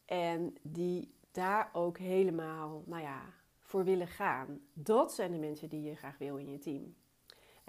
en 0.04 0.56
die 0.62 1.14
daar 1.30 1.70
ook 1.72 1.98
helemaal, 1.98 2.82
nou 2.86 3.02
ja, 3.02 3.22
voor 3.58 3.84
willen 3.84 4.08
gaan. 4.08 4.60
Dat 4.72 5.14
zijn 5.14 5.32
de 5.32 5.38
mensen 5.38 5.68
die 5.68 5.82
je 5.82 5.96
graag 5.96 6.18
wil 6.18 6.36
in 6.36 6.50
je 6.50 6.58
team. 6.58 6.94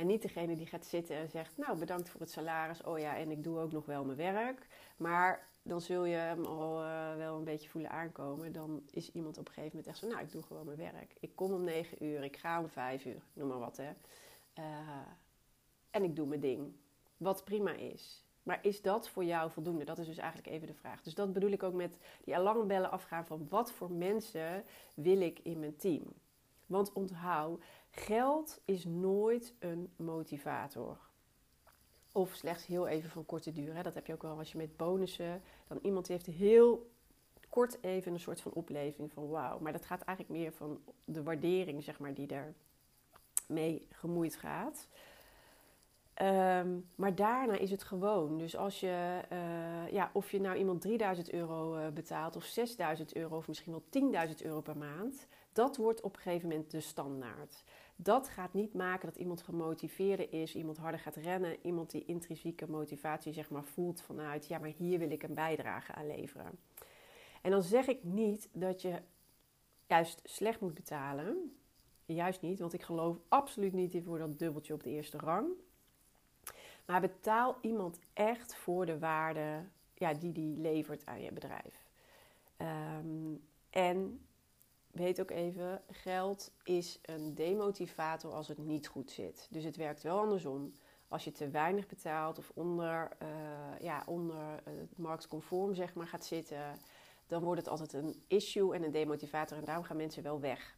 En 0.01 0.07
niet 0.07 0.21
degene 0.21 0.55
die 0.55 0.65
gaat 0.65 0.85
zitten 0.85 1.15
en 1.15 1.29
zegt: 1.29 1.57
Nou, 1.57 1.79
bedankt 1.79 2.09
voor 2.09 2.19
het 2.19 2.31
salaris. 2.31 2.83
Oh 2.83 2.99
ja, 2.99 3.17
en 3.17 3.31
ik 3.31 3.43
doe 3.43 3.59
ook 3.59 3.71
nog 3.71 3.85
wel 3.85 4.05
mijn 4.05 4.17
werk. 4.17 4.67
Maar 4.97 5.47
dan 5.61 5.81
zul 5.81 6.05
je 6.05 6.15
hem 6.15 6.45
al 6.45 6.83
uh, 6.83 7.15
wel 7.15 7.37
een 7.37 7.43
beetje 7.43 7.69
voelen 7.69 7.91
aankomen. 7.91 8.51
Dan 8.51 8.83
is 8.91 9.11
iemand 9.11 9.37
op 9.37 9.47
een 9.47 9.53
gegeven 9.53 9.77
moment 9.77 9.93
echt 9.93 9.97
zo: 9.97 10.07
Nou, 10.07 10.21
ik 10.21 10.31
doe 10.31 10.43
gewoon 10.43 10.65
mijn 10.65 10.77
werk. 10.77 11.13
Ik 11.19 11.35
kom 11.35 11.53
om 11.53 11.63
negen 11.63 12.05
uur, 12.05 12.23
ik 12.23 12.37
ga 12.37 12.59
om 12.59 12.69
vijf 12.69 13.05
uur, 13.05 13.21
noem 13.33 13.47
maar 13.47 13.59
wat 13.59 13.77
hè. 13.77 13.91
Uh, 14.59 15.07
en 15.89 16.03
ik 16.03 16.15
doe 16.15 16.27
mijn 16.27 16.39
ding. 16.39 16.73
Wat 17.17 17.43
prima 17.43 17.73
is. 17.73 18.25
Maar 18.43 18.59
is 18.61 18.81
dat 18.81 19.09
voor 19.09 19.23
jou 19.23 19.51
voldoende? 19.51 19.85
Dat 19.85 19.97
is 19.97 20.07
dus 20.07 20.17
eigenlijk 20.17 20.49
even 20.49 20.67
de 20.67 20.73
vraag. 20.73 21.01
Dus 21.01 21.15
dat 21.15 21.33
bedoel 21.33 21.51
ik 21.51 21.63
ook 21.63 21.73
met 21.73 21.97
die 22.23 22.35
alarmbellen 22.35 22.91
afgaan 22.91 23.25
van 23.25 23.47
wat 23.49 23.71
voor 23.71 23.91
mensen 23.91 24.63
wil 24.95 25.21
ik 25.21 25.39
in 25.39 25.59
mijn 25.59 25.75
team? 25.75 26.03
Want 26.65 26.93
onthoud, 26.93 27.63
geld 27.91 28.61
is 28.65 28.85
nooit 28.85 29.53
een 29.59 29.91
motivator. 29.95 30.97
Of 32.11 32.33
slechts 32.33 32.65
heel 32.65 32.87
even 32.87 33.09
van 33.09 33.25
korte 33.25 33.51
duur. 33.51 33.75
Hè? 33.75 33.83
Dat 33.83 33.93
heb 33.93 34.05
je 34.05 34.13
ook 34.13 34.21
wel 34.21 34.37
als 34.37 34.51
je 34.51 34.57
met 34.57 34.77
bonussen. 34.77 35.41
Dan 35.67 35.79
iemand 35.81 36.07
heeft 36.07 36.25
heel 36.25 36.91
kort 37.49 37.83
even 37.83 38.13
een 38.13 38.19
soort 38.19 38.41
van 38.41 38.51
opleving 38.53 39.11
van 39.11 39.29
wauw. 39.29 39.59
Maar 39.59 39.71
dat 39.71 39.85
gaat 39.85 40.01
eigenlijk 40.01 40.39
meer 40.39 40.53
van 40.53 40.81
de 41.05 41.23
waardering, 41.23 41.83
zeg 41.83 41.99
maar, 41.99 42.13
die 42.13 42.27
er 42.27 42.53
mee 43.47 43.87
gemoeid 43.89 44.35
gaat. 44.35 44.87
Ehm, 46.13 46.79
maar 46.95 47.15
daarna 47.15 47.57
is 47.57 47.71
het 47.71 47.83
gewoon. 47.83 48.37
Dus 48.37 48.55
als 48.55 48.79
je, 48.79 49.21
uh, 49.31 49.91
ja, 49.91 50.09
of 50.13 50.31
je 50.31 50.41
nou 50.41 50.57
iemand 50.57 50.81
3000 50.81 51.31
euro 51.31 51.77
uh, 51.77 51.87
betaalt, 51.87 52.35
of 52.35 52.43
6000 52.43 53.15
euro, 53.15 53.37
of 53.37 53.47
misschien 53.47 53.71
wel 53.71 54.27
10.000 54.27 54.35
euro 54.41 54.61
per 54.61 54.77
maand, 54.77 55.27
dat 55.53 55.77
wordt 55.77 56.01
op 56.01 56.15
een 56.15 56.21
gegeven 56.21 56.49
moment 56.49 56.71
de 56.71 56.79
standaard. 56.79 57.63
Dat 57.95 58.29
gaat 58.29 58.53
niet 58.53 58.73
maken 58.73 59.07
dat 59.07 59.17
iemand 59.17 59.41
gemotiveerder 59.41 60.33
is, 60.33 60.55
iemand 60.55 60.77
harder 60.77 60.99
gaat 60.99 61.15
rennen, 61.15 61.57
iemand 61.61 61.91
die 61.91 62.05
intrinsieke 62.05 62.69
motivatie 62.69 63.33
zeg 63.33 63.49
maar 63.49 63.63
voelt 63.63 64.01
vanuit, 64.01 64.47
ja, 64.47 64.59
maar 64.59 64.73
hier 64.77 64.99
wil 64.99 65.11
ik 65.11 65.23
een 65.23 65.33
bijdrage 65.33 65.93
aan 65.93 66.07
leveren. 66.07 66.59
En 67.41 67.51
dan 67.51 67.63
zeg 67.63 67.87
ik 67.87 68.03
niet 68.03 68.49
dat 68.51 68.81
je 68.81 69.01
juist 69.87 70.21
slecht 70.23 70.59
moet 70.59 70.73
betalen. 70.73 71.55
Juist 72.05 72.41
niet, 72.41 72.59
want 72.59 72.73
ik 72.73 72.83
geloof 72.83 73.17
absoluut 73.27 73.73
niet 73.73 74.01
voor 74.03 74.17
dat 74.17 74.39
dubbeltje 74.39 74.73
op 74.73 74.83
de 74.83 74.89
eerste 74.89 75.17
rang. 75.17 75.47
Maar 76.85 77.01
betaal 77.01 77.57
iemand 77.61 77.99
echt 78.13 78.55
voor 78.55 78.85
de 78.85 78.99
waarde 78.99 79.63
ja, 79.93 80.13
die 80.13 80.31
die 80.31 80.57
levert 80.57 81.05
aan 81.05 81.21
je 81.21 81.31
bedrijf. 81.31 81.85
Um, 82.57 83.43
en 83.69 84.25
weet 85.01 85.21
ook 85.21 85.31
even, 85.31 85.81
geld 85.91 86.51
is 86.63 86.99
een 87.01 87.35
demotivator 87.35 88.31
als 88.31 88.47
het 88.47 88.57
niet 88.57 88.87
goed 88.87 89.11
zit. 89.11 89.47
Dus 89.49 89.63
het 89.63 89.75
werkt 89.75 90.03
wel 90.03 90.19
andersom. 90.19 90.73
Als 91.07 91.23
je 91.23 91.31
te 91.31 91.49
weinig 91.49 91.87
betaalt 91.87 92.37
of 92.37 92.51
onder, 92.53 93.11
uh, 93.21 93.27
ja, 93.79 94.03
onder 94.05 94.61
het 94.63 94.97
marktconform 94.97 95.73
zeg 95.73 95.93
maar, 95.93 96.07
gaat 96.07 96.25
zitten, 96.25 96.75
dan 97.27 97.43
wordt 97.43 97.59
het 97.61 97.69
altijd 97.69 97.93
een 97.93 98.23
issue 98.27 98.75
en 98.75 98.83
een 98.83 98.91
demotivator. 98.91 99.57
En 99.57 99.65
daarom 99.65 99.83
gaan 99.83 99.97
mensen 99.97 100.23
wel 100.23 100.39
weg. 100.39 100.75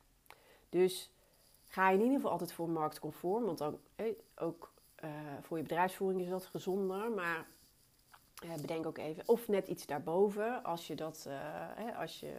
Dus 0.70 1.12
ga 1.68 1.90
je 1.90 1.96
in 1.96 2.02
ieder 2.02 2.16
geval 2.16 2.32
altijd 2.32 2.54
voor 2.54 2.70
marktconform, 2.70 3.44
want 3.44 3.58
dan 3.58 3.80
eh, 3.96 4.06
ook 4.36 4.74
uh, 5.04 5.10
voor 5.42 5.58
je 5.58 5.64
bedrijfsvoering 5.64 6.22
is 6.22 6.30
dat 6.30 6.46
gezonder, 6.46 7.12
maar 7.12 7.48
bedenk 8.62 8.86
ook 8.86 8.98
even, 8.98 9.24
of 9.28 9.48
net 9.48 9.68
iets 9.68 9.86
daarboven, 9.86 10.64
als 10.64 10.88
je 10.88 10.96
dat, 10.96 11.28
als 11.98 12.20
je, 12.20 12.34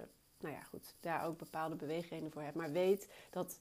nou 0.45 0.57
ja, 0.57 0.63
goed, 0.63 0.95
daar 1.01 1.25
ook 1.25 1.39
bepaalde 1.39 1.77
beweegredenen 1.77 2.33
voor 2.33 2.43
hebt. 2.43 2.57
Maar 2.57 2.73
weet 2.73 3.13
dat 3.31 3.59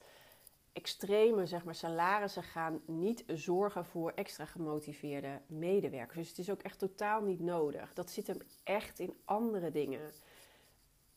extreme, 0.74 1.46
zeg 1.46 1.64
maar, 1.64 1.76
salarissen 1.76 2.44
gaan 2.44 2.82
niet 2.86 3.24
zorgen 3.28 3.86
voor 3.86 4.12
extra 4.12 4.46
gemotiveerde 4.46 5.42
medewerkers. 5.48 6.18
Dus 6.18 6.30
het 6.30 6.38
is 6.38 6.50
ook 6.50 6.62
echt 6.62 6.80
totaal 6.80 7.22
niet 7.22 7.40
nodig. 7.40 7.94
Dat 7.94 8.10
zit 8.10 8.28
hem 8.28 8.38
echt 8.64 9.00
in 9.00 9.18
andere 9.26 9.72
dingen 9.72 10.12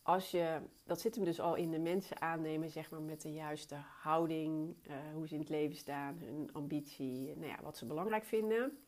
als 0.07 0.31
je, 0.31 0.61
dat 0.85 1.01
zit 1.01 1.15
hem 1.15 1.25
dus 1.25 1.41
al 1.41 1.55
in 1.55 1.71
de 1.71 1.79
mensen 1.79 2.21
aannemen, 2.21 2.71
zeg 2.71 2.91
maar, 2.91 3.03
met 3.03 3.21
de 3.21 3.33
juiste 3.33 3.75
houding, 3.75 4.77
uh, 4.89 4.95
hoe 5.15 5.29
ze 5.29 5.35
in 5.35 5.41
het 5.41 5.49
leven 5.49 5.77
staan, 5.77 6.19
hun 6.19 6.51
ambitie, 6.53 7.37
nou 7.37 7.47
ja, 7.47 7.59
wat 7.63 7.77
ze 7.77 7.87
belangrijk 7.87 8.25
vinden. 8.25 8.79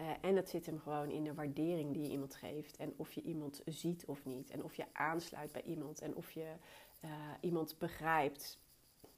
Uh, 0.00 0.10
en 0.20 0.34
dat 0.34 0.48
zit 0.48 0.66
hem 0.66 0.78
gewoon 0.78 1.10
in 1.10 1.24
de 1.24 1.34
waardering 1.34 1.92
die 1.92 2.02
je 2.02 2.10
iemand 2.10 2.34
geeft. 2.34 2.76
En 2.76 2.94
of 2.96 3.12
je 3.12 3.22
iemand 3.22 3.62
ziet 3.64 4.04
of 4.04 4.24
niet. 4.24 4.50
En 4.50 4.64
of 4.64 4.74
je 4.74 4.84
aansluit 4.92 5.52
bij 5.52 5.62
iemand. 5.62 6.00
En 6.00 6.14
of 6.14 6.30
je 6.30 6.52
uh, 7.04 7.10
iemand 7.40 7.78
begrijpt. 7.78 8.58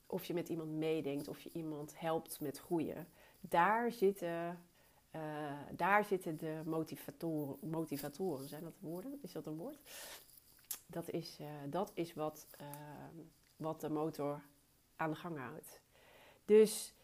Of 0.07 0.25
je 0.25 0.35
met 0.35 0.49
iemand 0.49 0.71
meedenkt. 0.71 1.29
Of 1.29 1.41
je 1.41 1.51
iemand 1.53 1.99
helpt 1.99 2.41
met 2.41 2.59
groeien. 2.59 3.09
Daar 3.41 3.93
zitten, 3.93 4.63
daar 5.73 6.05
zitten 6.05 6.37
de 6.37 6.63
motivatoren, 6.65 7.71
motivatoren. 7.71 8.49
Zijn 8.49 8.63
dat 8.63 8.79
woorden? 8.81 9.19
Is 9.23 9.33
dat 9.33 9.47
een 9.47 9.57
woord? 9.57 9.79
Dat 10.87 11.11
is, 11.11 11.39
dat 11.67 11.91
is 11.95 12.15
wat, 12.15 12.47
wat 13.57 13.81
de 13.81 13.89
motor 13.89 14.43
aan 14.97 15.11
de 15.11 15.17
gang 15.17 15.39
houdt. 15.39 15.81
Dus 16.45 16.95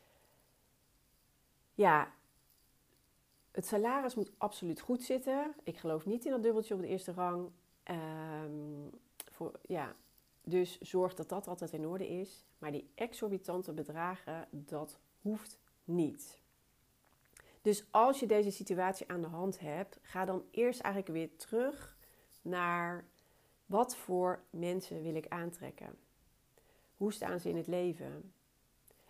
ja, 1.75 2.13
het 3.55 3.67
salaris 3.67 4.15
moet 4.15 4.31
absoluut 4.39 4.81
goed 4.81 5.03
zitten. 5.03 5.55
Ik 5.63 5.79
geloof 5.79 6.07
niet 6.07 6.25
in 6.25 6.31
dat 6.31 6.43
dubbeltje 6.43 6.75
op 6.75 6.81
de 6.81 6.87
eerste 6.87 7.13
rang. 7.13 7.51
Um, 7.91 8.91
voor, 9.31 9.53
ja, 9.63 9.95
dus 10.43 10.81
zorg 10.81 11.15
dat 11.15 11.29
dat 11.29 11.49
altijd 11.49 11.73
in 11.73 11.87
orde 11.87 12.09
is. 12.09 12.45
Maar 12.59 12.73
die 12.73 12.91
exorbitante 12.95 13.73
bedragen, 13.73 14.49
dat 14.51 14.99
hoeft 15.21 15.59
niet. 15.85 16.41
Dus 17.63 17.85
als 17.91 18.21
je 18.21 18.27
deze 18.27 18.51
situatie 18.51 19.09
aan 19.09 19.21
de 19.21 19.27
hand 19.27 19.61
hebt, 19.61 19.99
ga 20.03 20.25
dan 20.25 20.45
eerst 20.51 20.81
eigenlijk 20.81 21.15
weer 21.15 21.37
terug 21.37 21.97
naar 22.43 23.05
wat 23.67 23.97
voor 23.97 24.43
mensen 24.51 25.03
wil 25.03 25.15
ik 25.15 25.29
aantrekken? 25.29 25.97
Hoe 26.97 27.13
staan 27.13 27.41
ze 27.41 27.49
in 27.49 27.57
het 27.57 27.67
leven? 27.67 28.33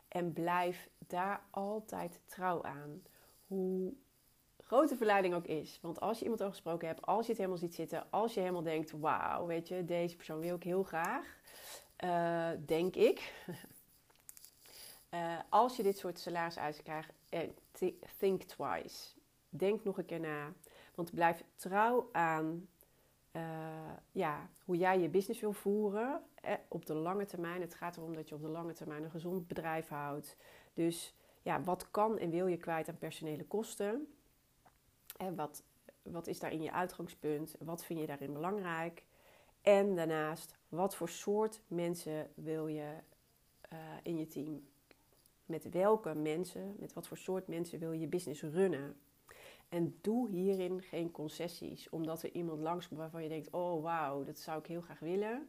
En 0.09 0.33
blijf 0.33 0.89
daar 1.07 1.45
altijd 1.51 2.21
trouw 2.25 2.63
aan. 2.63 3.03
Hoe 3.47 3.95
groot 4.65 4.89
de 4.89 4.97
verleiding 4.97 5.35
ook 5.35 5.47
is. 5.47 5.79
Want 5.83 6.01
als 6.01 6.19
je 6.19 6.23
iemand 6.23 6.43
al 6.43 6.49
gesproken 6.49 6.89
hebt, 6.89 7.07
als 7.07 7.25
je 7.25 7.29
het 7.29 7.41
helemaal 7.41 7.61
ziet 7.61 7.75
zitten, 7.75 8.11
als 8.11 8.35
je 8.35 8.41
helemaal 8.41 8.63
denkt: 8.63 8.91
wauw, 8.91 9.47
weet 9.47 9.69
je, 9.69 9.85
deze 9.85 10.17
persoon 10.17 10.41
wil 10.41 10.57
ik 10.57 10.63
heel 10.63 10.83
graag. 10.83 11.37
Uh, 12.05 12.49
denk 12.67 12.97
ik. 12.97 13.45
uh, 15.11 15.39
als 15.49 15.77
je 15.77 15.83
dit 15.83 15.99
soort 15.99 16.19
salariseisen 16.19 16.85
krijgt, 16.85 17.13
uh, 17.31 17.91
think 18.19 18.43
twice. 18.43 19.13
Denk 19.49 19.85
nog 19.85 19.99
een 19.99 20.05
keer 20.05 20.21
na. 20.21 20.53
Want 20.95 21.15
blijf 21.15 21.45
trouw 21.57 22.09
aan 22.13 22.69
ja, 24.13 24.49
hoe 24.65 24.77
jij 24.77 25.01
je 25.01 25.09
business 25.09 25.41
wil 25.41 25.53
voeren 25.53 26.23
eh, 26.35 26.55
op 26.69 26.87
de 26.87 26.95
lange 26.95 27.25
termijn. 27.25 27.61
Het 27.61 27.75
gaat 27.75 27.97
erom 27.97 28.15
dat 28.15 28.29
je 28.29 28.35
op 28.35 28.41
de 28.41 28.49
lange 28.49 28.73
termijn 28.73 29.05
een 29.05 29.11
gezond 29.11 29.47
bedrijf 29.47 29.89
houdt. 29.89 30.37
Dus 30.75 31.15
ja, 31.43 31.63
wat 31.63 31.91
kan 31.91 32.19
en 32.19 32.31
wil 32.31 32.47
je 32.47 32.57
kwijt 32.57 32.89
aan 32.89 32.99
personele 32.99 33.45
kosten? 33.45 34.15
En 35.17 35.35
wat 35.35 35.63
wat 36.05 36.27
is 36.27 36.39
daarin 36.39 36.63
je 36.63 36.73
uitgangspunt? 36.73 37.55
Wat 37.59 37.85
vind 37.85 38.01
je 38.01 38.07
daarin 38.07 38.33
belangrijk? 38.33 39.05
En 39.63 39.97
daarnaast, 39.97 40.57
wat 40.69 40.95
voor 40.95 41.09
soort 41.09 41.61
mensen 41.67 42.31
wil 42.35 42.67
je 42.67 42.93
uh, 43.73 43.79
in 44.03 44.19
je 44.19 44.27
team? 44.27 44.69
Met 45.47 45.71
welke 45.71 46.15
mensen, 46.15 46.75
met 46.79 46.93
wat 46.93 47.07
voor 47.07 47.17
soort 47.17 47.47
mensen 47.47 47.79
wil 47.79 47.93
je 47.93 48.01
je 48.01 48.07
business 48.07 48.43
runnen? 48.43 48.97
En 49.69 49.99
doe 50.01 50.29
hierin 50.29 50.83
geen 50.83 51.11
concessies, 51.11 51.89
omdat 51.89 52.23
er 52.23 52.33
iemand 52.33 52.61
langskomt 52.61 53.01
waarvan 53.01 53.23
je 53.23 53.29
denkt: 53.29 53.51
oh 53.51 53.83
wauw, 53.83 54.25
dat 54.25 54.39
zou 54.39 54.59
ik 54.59 54.67
heel 54.67 54.81
graag 54.81 54.99
willen. 54.99 55.49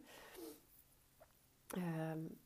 Um, 1.78 2.38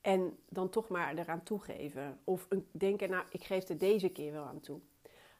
en 0.00 0.38
dan 0.48 0.68
toch 0.68 0.88
maar 0.88 1.16
eraan 1.16 1.42
toegeven. 1.42 2.18
Of 2.24 2.48
denken, 2.70 3.10
nou, 3.10 3.26
ik 3.30 3.44
geef 3.44 3.68
er 3.68 3.78
deze 3.78 4.08
keer 4.08 4.32
wel 4.32 4.44
aan 4.44 4.60
toe. 4.60 4.80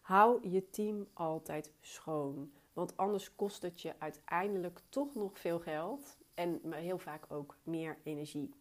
Hou 0.06 0.48
je 0.48 0.70
team 0.70 1.06
altijd 1.12 1.72
schoon. 1.80 2.52
Want 2.72 2.96
anders 2.96 3.34
kost 3.34 3.62
het 3.62 3.80
je 3.80 3.94
uiteindelijk 3.98 4.80
toch 4.88 5.14
nog 5.14 5.38
veel 5.38 5.60
geld. 5.60 6.16
En 6.34 6.72
heel 6.72 6.98
vaak 6.98 7.24
ook 7.28 7.56
meer 7.62 7.98
energie. 8.02 8.54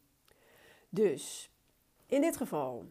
Dus 0.90 1.52
in 2.06 2.22
dit 2.22 2.38
geval, 2.38 2.86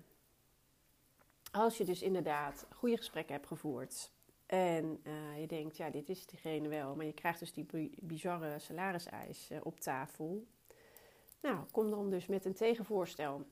als 1.52 1.76
je 1.76 1.84
dus 1.84 2.02
inderdaad 2.02 2.66
goede 2.74 2.96
gesprekken 2.96 3.34
hebt 3.34 3.46
gevoerd. 3.46 4.10
En 4.46 5.00
uh, 5.02 5.40
je 5.40 5.46
denkt, 5.46 5.76
ja, 5.76 5.90
dit 5.90 6.08
is 6.08 6.26
diegene 6.26 6.68
wel. 6.68 6.96
Maar 6.96 7.06
je 7.06 7.12
krijgt 7.12 7.38
dus 7.38 7.52
die 7.52 7.94
bizarre 8.00 8.58
salariseis 8.58 9.50
uh, 9.50 9.58
op 9.62 9.80
tafel. 9.80 10.46
Nou, 11.40 11.58
kom 11.70 11.90
dan 11.90 12.10
dus 12.10 12.26
met 12.26 12.44
een 12.44 12.54
tegenvoorstel. 12.54 13.46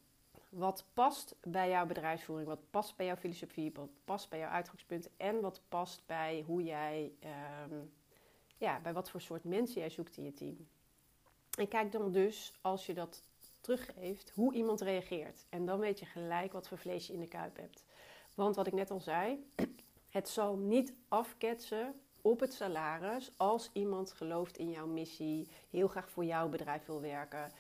Wat 0.53 0.85
past 0.93 1.37
bij 1.43 1.69
jouw 1.69 1.87
bedrijfsvoering? 1.87 2.49
Wat 2.49 2.71
past 2.71 2.97
bij 2.97 3.07
jouw 3.07 3.17
filosofie? 3.17 3.73
Wat 3.75 3.89
past 4.05 4.29
bij 4.29 4.39
jouw 4.39 4.51
uitgangspunt? 4.51 5.09
En 5.17 5.41
wat 5.41 5.61
past 5.69 6.07
bij 6.07 6.45
hoe 6.47 6.63
jij, 6.63 7.13
ehm, 7.21 7.81
ja, 8.57 8.81
bij 8.81 8.93
wat 8.93 9.11
voor 9.11 9.21
soort 9.21 9.45
mensen 9.45 9.81
jij 9.81 9.91
zoekt 9.91 10.17
in 10.17 10.25
je 10.25 10.33
team? 10.33 10.69
En 11.59 11.69
kijk 11.69 11.93
dan 11.93 12.13
dus, 12.13 12.53
als 12.61 12.87
je 12.87 12.95
dat 12.95 13.25
teruggeeft, 13.61 14.31
hoe 14.31 14.55
iemand 14.55 14.81
reageert. 14.81 15.47
En 15.49 15.67
dan 15.67 15.79
weet 15.79 15.99
je 15.99 16.07
gelijk 16.07 16.53
wat 16.53 16.69
voor 16.69 16.79
vlees 16.79 17.07
je 17.07 17.13
in 17.13 17.21
de 17.21 17.29
kuip 17.29 17.57
hebt. 17.57 17.85
Want 18.35 18.57
wat 18.57 18.67
ik 18.67 18.73
net 18.73 18.91
al 18.91 19.01
zei, 19.01 19.51
het 20.09 20.29
zal 20.29 20.57
niet 20.57 20.95
afketsen 21.09 22.01
op 22.21 22.41
het 22.41 22.53
salaris 22.53 23.33
als 23.37 23.71
iemand 23.73 24.13
gelooft 24.13 24.59
in 24.59 24.71
jouw 24.71 24.87
missie, 24.87 25.49
heel 25.71 25.89
graag 25.89 26.11
voor 26.11 26.25
jouw 26.25 26.49
bedrijf 26.49 26.87
wil 26.87 27.01
werken 27.01 27.53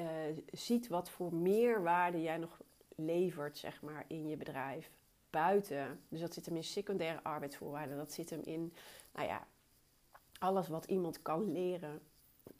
uh, 0.00 0.06
ziet 0.52 0.88
wat 0.88 1.10
voor 1.10 1.34
meerwaarde 1.34 2.22
jij 2.22 2.36
nog 2.36 2.60
levert, 2.94 3.58
zeg 3.58 3.82
maar, 3.82 4.04
in 4.08 4.28
je 4.28 4.36
bedrijf. 4.36 4.90
Buiten. 5.30 6.00
Dus 6.08 6.20
dat 6.20 6.34
zit 6.34 6.46
hem 6.46 6.56
in 6.56 6.64
secundaire 6.64 7.22
arbeidsvoorwaarden. 7.22 7.96
Dat 7.96 8.12
zit 8.12 8.30
hem 8.30 8.40
in, 8.44 8.72
nou 9.12 9.26
ja, 9.26 9.46
alles 10.38 10.68
wat 10.68 10.84
iemand 10.84 11.22
kan 11.22 11.52
leren 11.52 12.00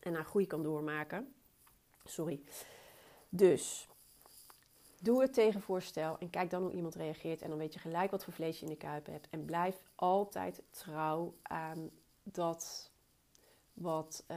en 0.01 0.13
naar 0.13 0.25
groei 0.25 0.47
kan 0.47 0.63
doormaken. 0.63 1.35
Sorry. 2.05 2.41
Dus 3.29 3.89
doe 5.01 5.21
het 5.21 5.33
tegenvoorstel 5.33 6.19
en 6.19 6.31
kijk 6.31 6.51
dan 6.51 6.63
hoe 6.63 6.73
iemand 6.73 6.95
reageert. 6.95 7.43
En 7.43 7.49
dan 7.49 7.59
weet 7.59 7.73
je 7.73 7.79
gelijk 7.79 8.11
wat 8.11 8.25
voor 8.25 8.33
vlees 8.33 8.59
je 8.59 8.65
in 8.65 8.71
de 8.71 8.77
kuip 8.77 9.07
hebt. 9.07 9.29
En 9.31 9.45
blijf 9.45 9.83
altijd 9.95 10.63
trouw 10.71 11.35
aan 11.43 11.91
dat 12.23 12.93
wat 13.75 14.25
uh, 14.31 14.37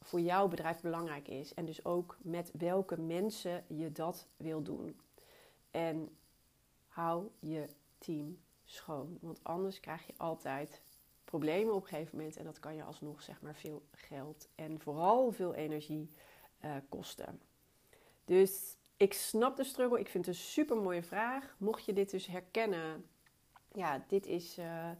voor 0.00 0.20
jouw 0.20 0.48
bedrijf 0.48 0.80
belangrijk 0.80 1.28
is. 1.28 1.54
En 1.54 1.64
dus 1.64 1.84
ook 1.84 2.16
met 2.22 2.50
welke 2.58 3.00
mensen 3.00 3.64
je 3.66 3.92
dat 3.92 4.26
wil 4.36 4.62
doen. 4.62 5.00
En 5.70 6.16
hou 6.86 7.28
je 7.38 7.68
team 7.98 8.38
schoon. 8.64 9.18
Want 9.20 9.44
anders 9.44 9.80
krijg 9.80 10.06
je 10.06 10.14
altijd 10.16 10.82
problemen 11.24 11.74
op 11.74 11.82
een 11.82 11.88
gegeven 11.88 12.16
moment. 12.18 12.36
En 12.36 12.44
dat 12.44 12.60
kan 12.60 12.74
je 12.74 12.82
alsnog 12.82 13.22
zeg 13.22 13.40
maar 13.40 13.54
veel 13.54 13.82
geld 13.92 14.48
en 14.54 14.80
vooral 14.80 15.32
veel 15.32 15.54
energie 15.54 16.10
uh, 16.64 16.76
kosten. 16.88 17.40
Dus 18.24 18.76
ik 18.96 19.12
snap 19.12 19.56
de 19.56 19.64
struggle. 19.64 20.00
Ik 20.00 20.08
vind 20.08 20.26
het 20.26 20.34
een 20.34 20.40
super 20.40 20.76
mooie 20.76 21.02
vraag. 21.02 21.54
Mocht 21.58 21.84
je 21.84 21.92
dit 21.92 22.10
dus 22.10 22.26
herkennen. 22.26 23.08
Ja, 23.72 24.04
dit 24.08 24.26
is 24.26 24.58
uh, 24.58 24.90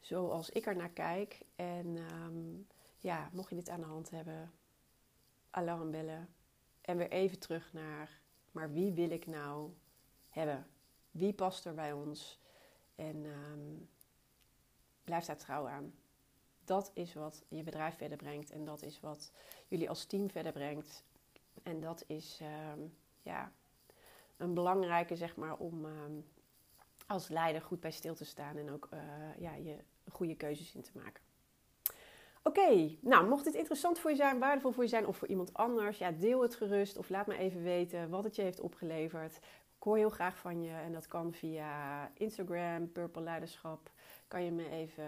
zoals 0.00 0.50
ik 0.50 0.66
er 0.66 0.76
naar 0.76 0.90
kijk. 0.90 1.40
En 1.56 1.96
um, 1.96 2.66
ja, 3.02 3.30
mocht 3.32 3.48
je 3.48 3.54
dit 3.54 3.68
aan 3.68 3.80
de 3.80 3.86
hand 3.86 4.10
hebben, 4.10 4.52
alarm 5.50 5.90
bellen. 5.90 6.34
En 6.80 6.96
weer 6.96 7.10
even 7.10 7.38
terug 7.38 7.72
naar, 7.72 8.20
maar 8.50 8.72
wie 8.72 8.92
wil 8.92 9.10
ik 9.10 9.26
nou 9.26 9.72
hebben? 10.28 10.66
Wie 11.10 11.32
past 11.32 11.64
er 11.64 11.74
bij 11.74 11.92
ons? 11.92 12.40
En 12.94 13.24
um, 13.24 13.88
blijf 15.04 15.24
daar 15.24 15.36
trouw 15.36 15.68
aan. 15.68 15.94
Dat 16.64 16.90
is 16.94 17.14
wat 17.14 17.44
je 17.48 17.62
bedrijf 17.62 17.96
verder 17.96 18.16
brengt 18.16 18.50
en 18.50 18.64
dat 18.64 18.82
is 18.82 19.00
wat 19.00 19.32
jullie 19.68 19.88
als 19.88 20.04
team 20.04 20.30
verder 20.30 20.52
brengt. 20.52 21.04
En 21.62 21.80
dat 21.80 22.04
is 22.06 22.40
um, 22.72 22.96
ja, 23.22 23.52
een 24.36 24.54
belangrijke, 24.54 25.16
zeg 25.16 25.36
maar, 25.36 25.56
om 25.56 25.84
um, 25.84 26.24
als 27.06 27.28
leider 27.28 27.62
goed 27.62 27.80
bij 27.80 27.90
stil 27.90 28.14
te 28.14 28.24
staan 28.24 28.56
en 28.56 28.70
ook 28.70 28.88
uh, 28.94 29.00
ja, 29.38 29.54
je 29.54 29.84
goede 30.10 30.36
keuzes 30.36 30.74
in 30.74 30.82
te 30.82 30.90
maken. 30.94 31.31
Oké, 32.44 32.96
nou 33.00 33.28
mocht 33.28 33.44
dit 33.44 33.54
interessant 33.54 33.98
voor 33.98 34.10
je 34.10 34.16
zijn, 34.16 34.38
waardevol 34.38 34.72
voor 34.72 34.82
je 34.82 34.88
zijn 34.88 35.06
of 35.06 35.16
voor 35.16 35.28
iemand 35.28 35.54
anders, 35.54 35.98
ja, 35.98 36.10
deel 36.10 36.42
het 36.42 36.54
gerust 36.54 36.96
of 36.96 37.08
laat 37.08 37.26
me 37.26 37.36
even 37.36 37.62
weten 37.62 38.10
wat 38.10 38.24
het 38.24 38.36
je 38.36 38.42
heeft 38.42 38.60
opgeleverd. 38.60 39.36
Ik 39.76 39.82
hoor 39.82 39.96
heel 39.96 40.10
graag 40.10 40.38
van 40.38 40.62
je 40.62 40.72
en 40.72 40.92
dat 40.92 41.06
kan 41.06 41.32
via 41.32 42.10
Instagram, 42.14 42.92
Purple 42.92 43.22
Leiderschap. 43.22 43.90
Kan 44.28 44.44
je 44.44 44.50
me 44.50 44.68
even, 44.70 45.04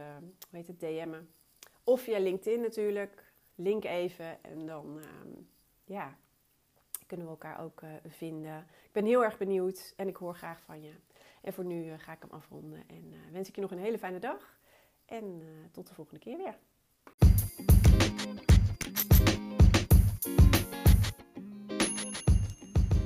heet 0.50 0.66
het, 0.66 0.80
DM'en. 0.80 1.28
Of 1.84 2.00
via 2.00 2.18
LinkedIn 2.18 2.60
natuurlijk. 2.60 3.32
Link 3.54 3.84
even 3.84 4.44
en 4.44 4.66
dan, 4.66 4.98
uh, 4.98 5.04
ja, 5.84 6.16
kunnen 7.06 7.26
we 7.26 7.32
elkaar 7.32 7.60
ook 7.60 7.82
uh, 7.82 7.90
vinden. 8.06 8.58
Ik 8.84 8.92
ben 8.92 9.04
heel 9.04 9.24
erg 9.24 9.38
benieuwd 9.38 9.92
en 9.96 10.08
ik 10.08 10.16
hoor 10.16 10.34
graag 10.34 10.60
van 10.60 10.82
je. 10.82 10.92
En 11.42 11.52
voor 11.52 11.64
nu 11.64 11.84
uh, 11.84 11.94
ga 11.98 12.12
ik 12.12 12.22
hem 12.22 12.30
afronden 12.30 12.84
en 12.86 13.12
uh, 13.12 13.32
wens 13.32 13.48
ik 13.48 13.54
je 13.54 13.60
nog 13.60 13.70
een 13.70 13.78
hele 13.78 13.98
fijne 13.98 14.18
dag. 14.18 14.58
En 15.04 15.42
tot 15.72 15.86
de 15.86 15.94
volgende 15.94 16.20
keer 16.20 16.36
weer. 16.36 16.58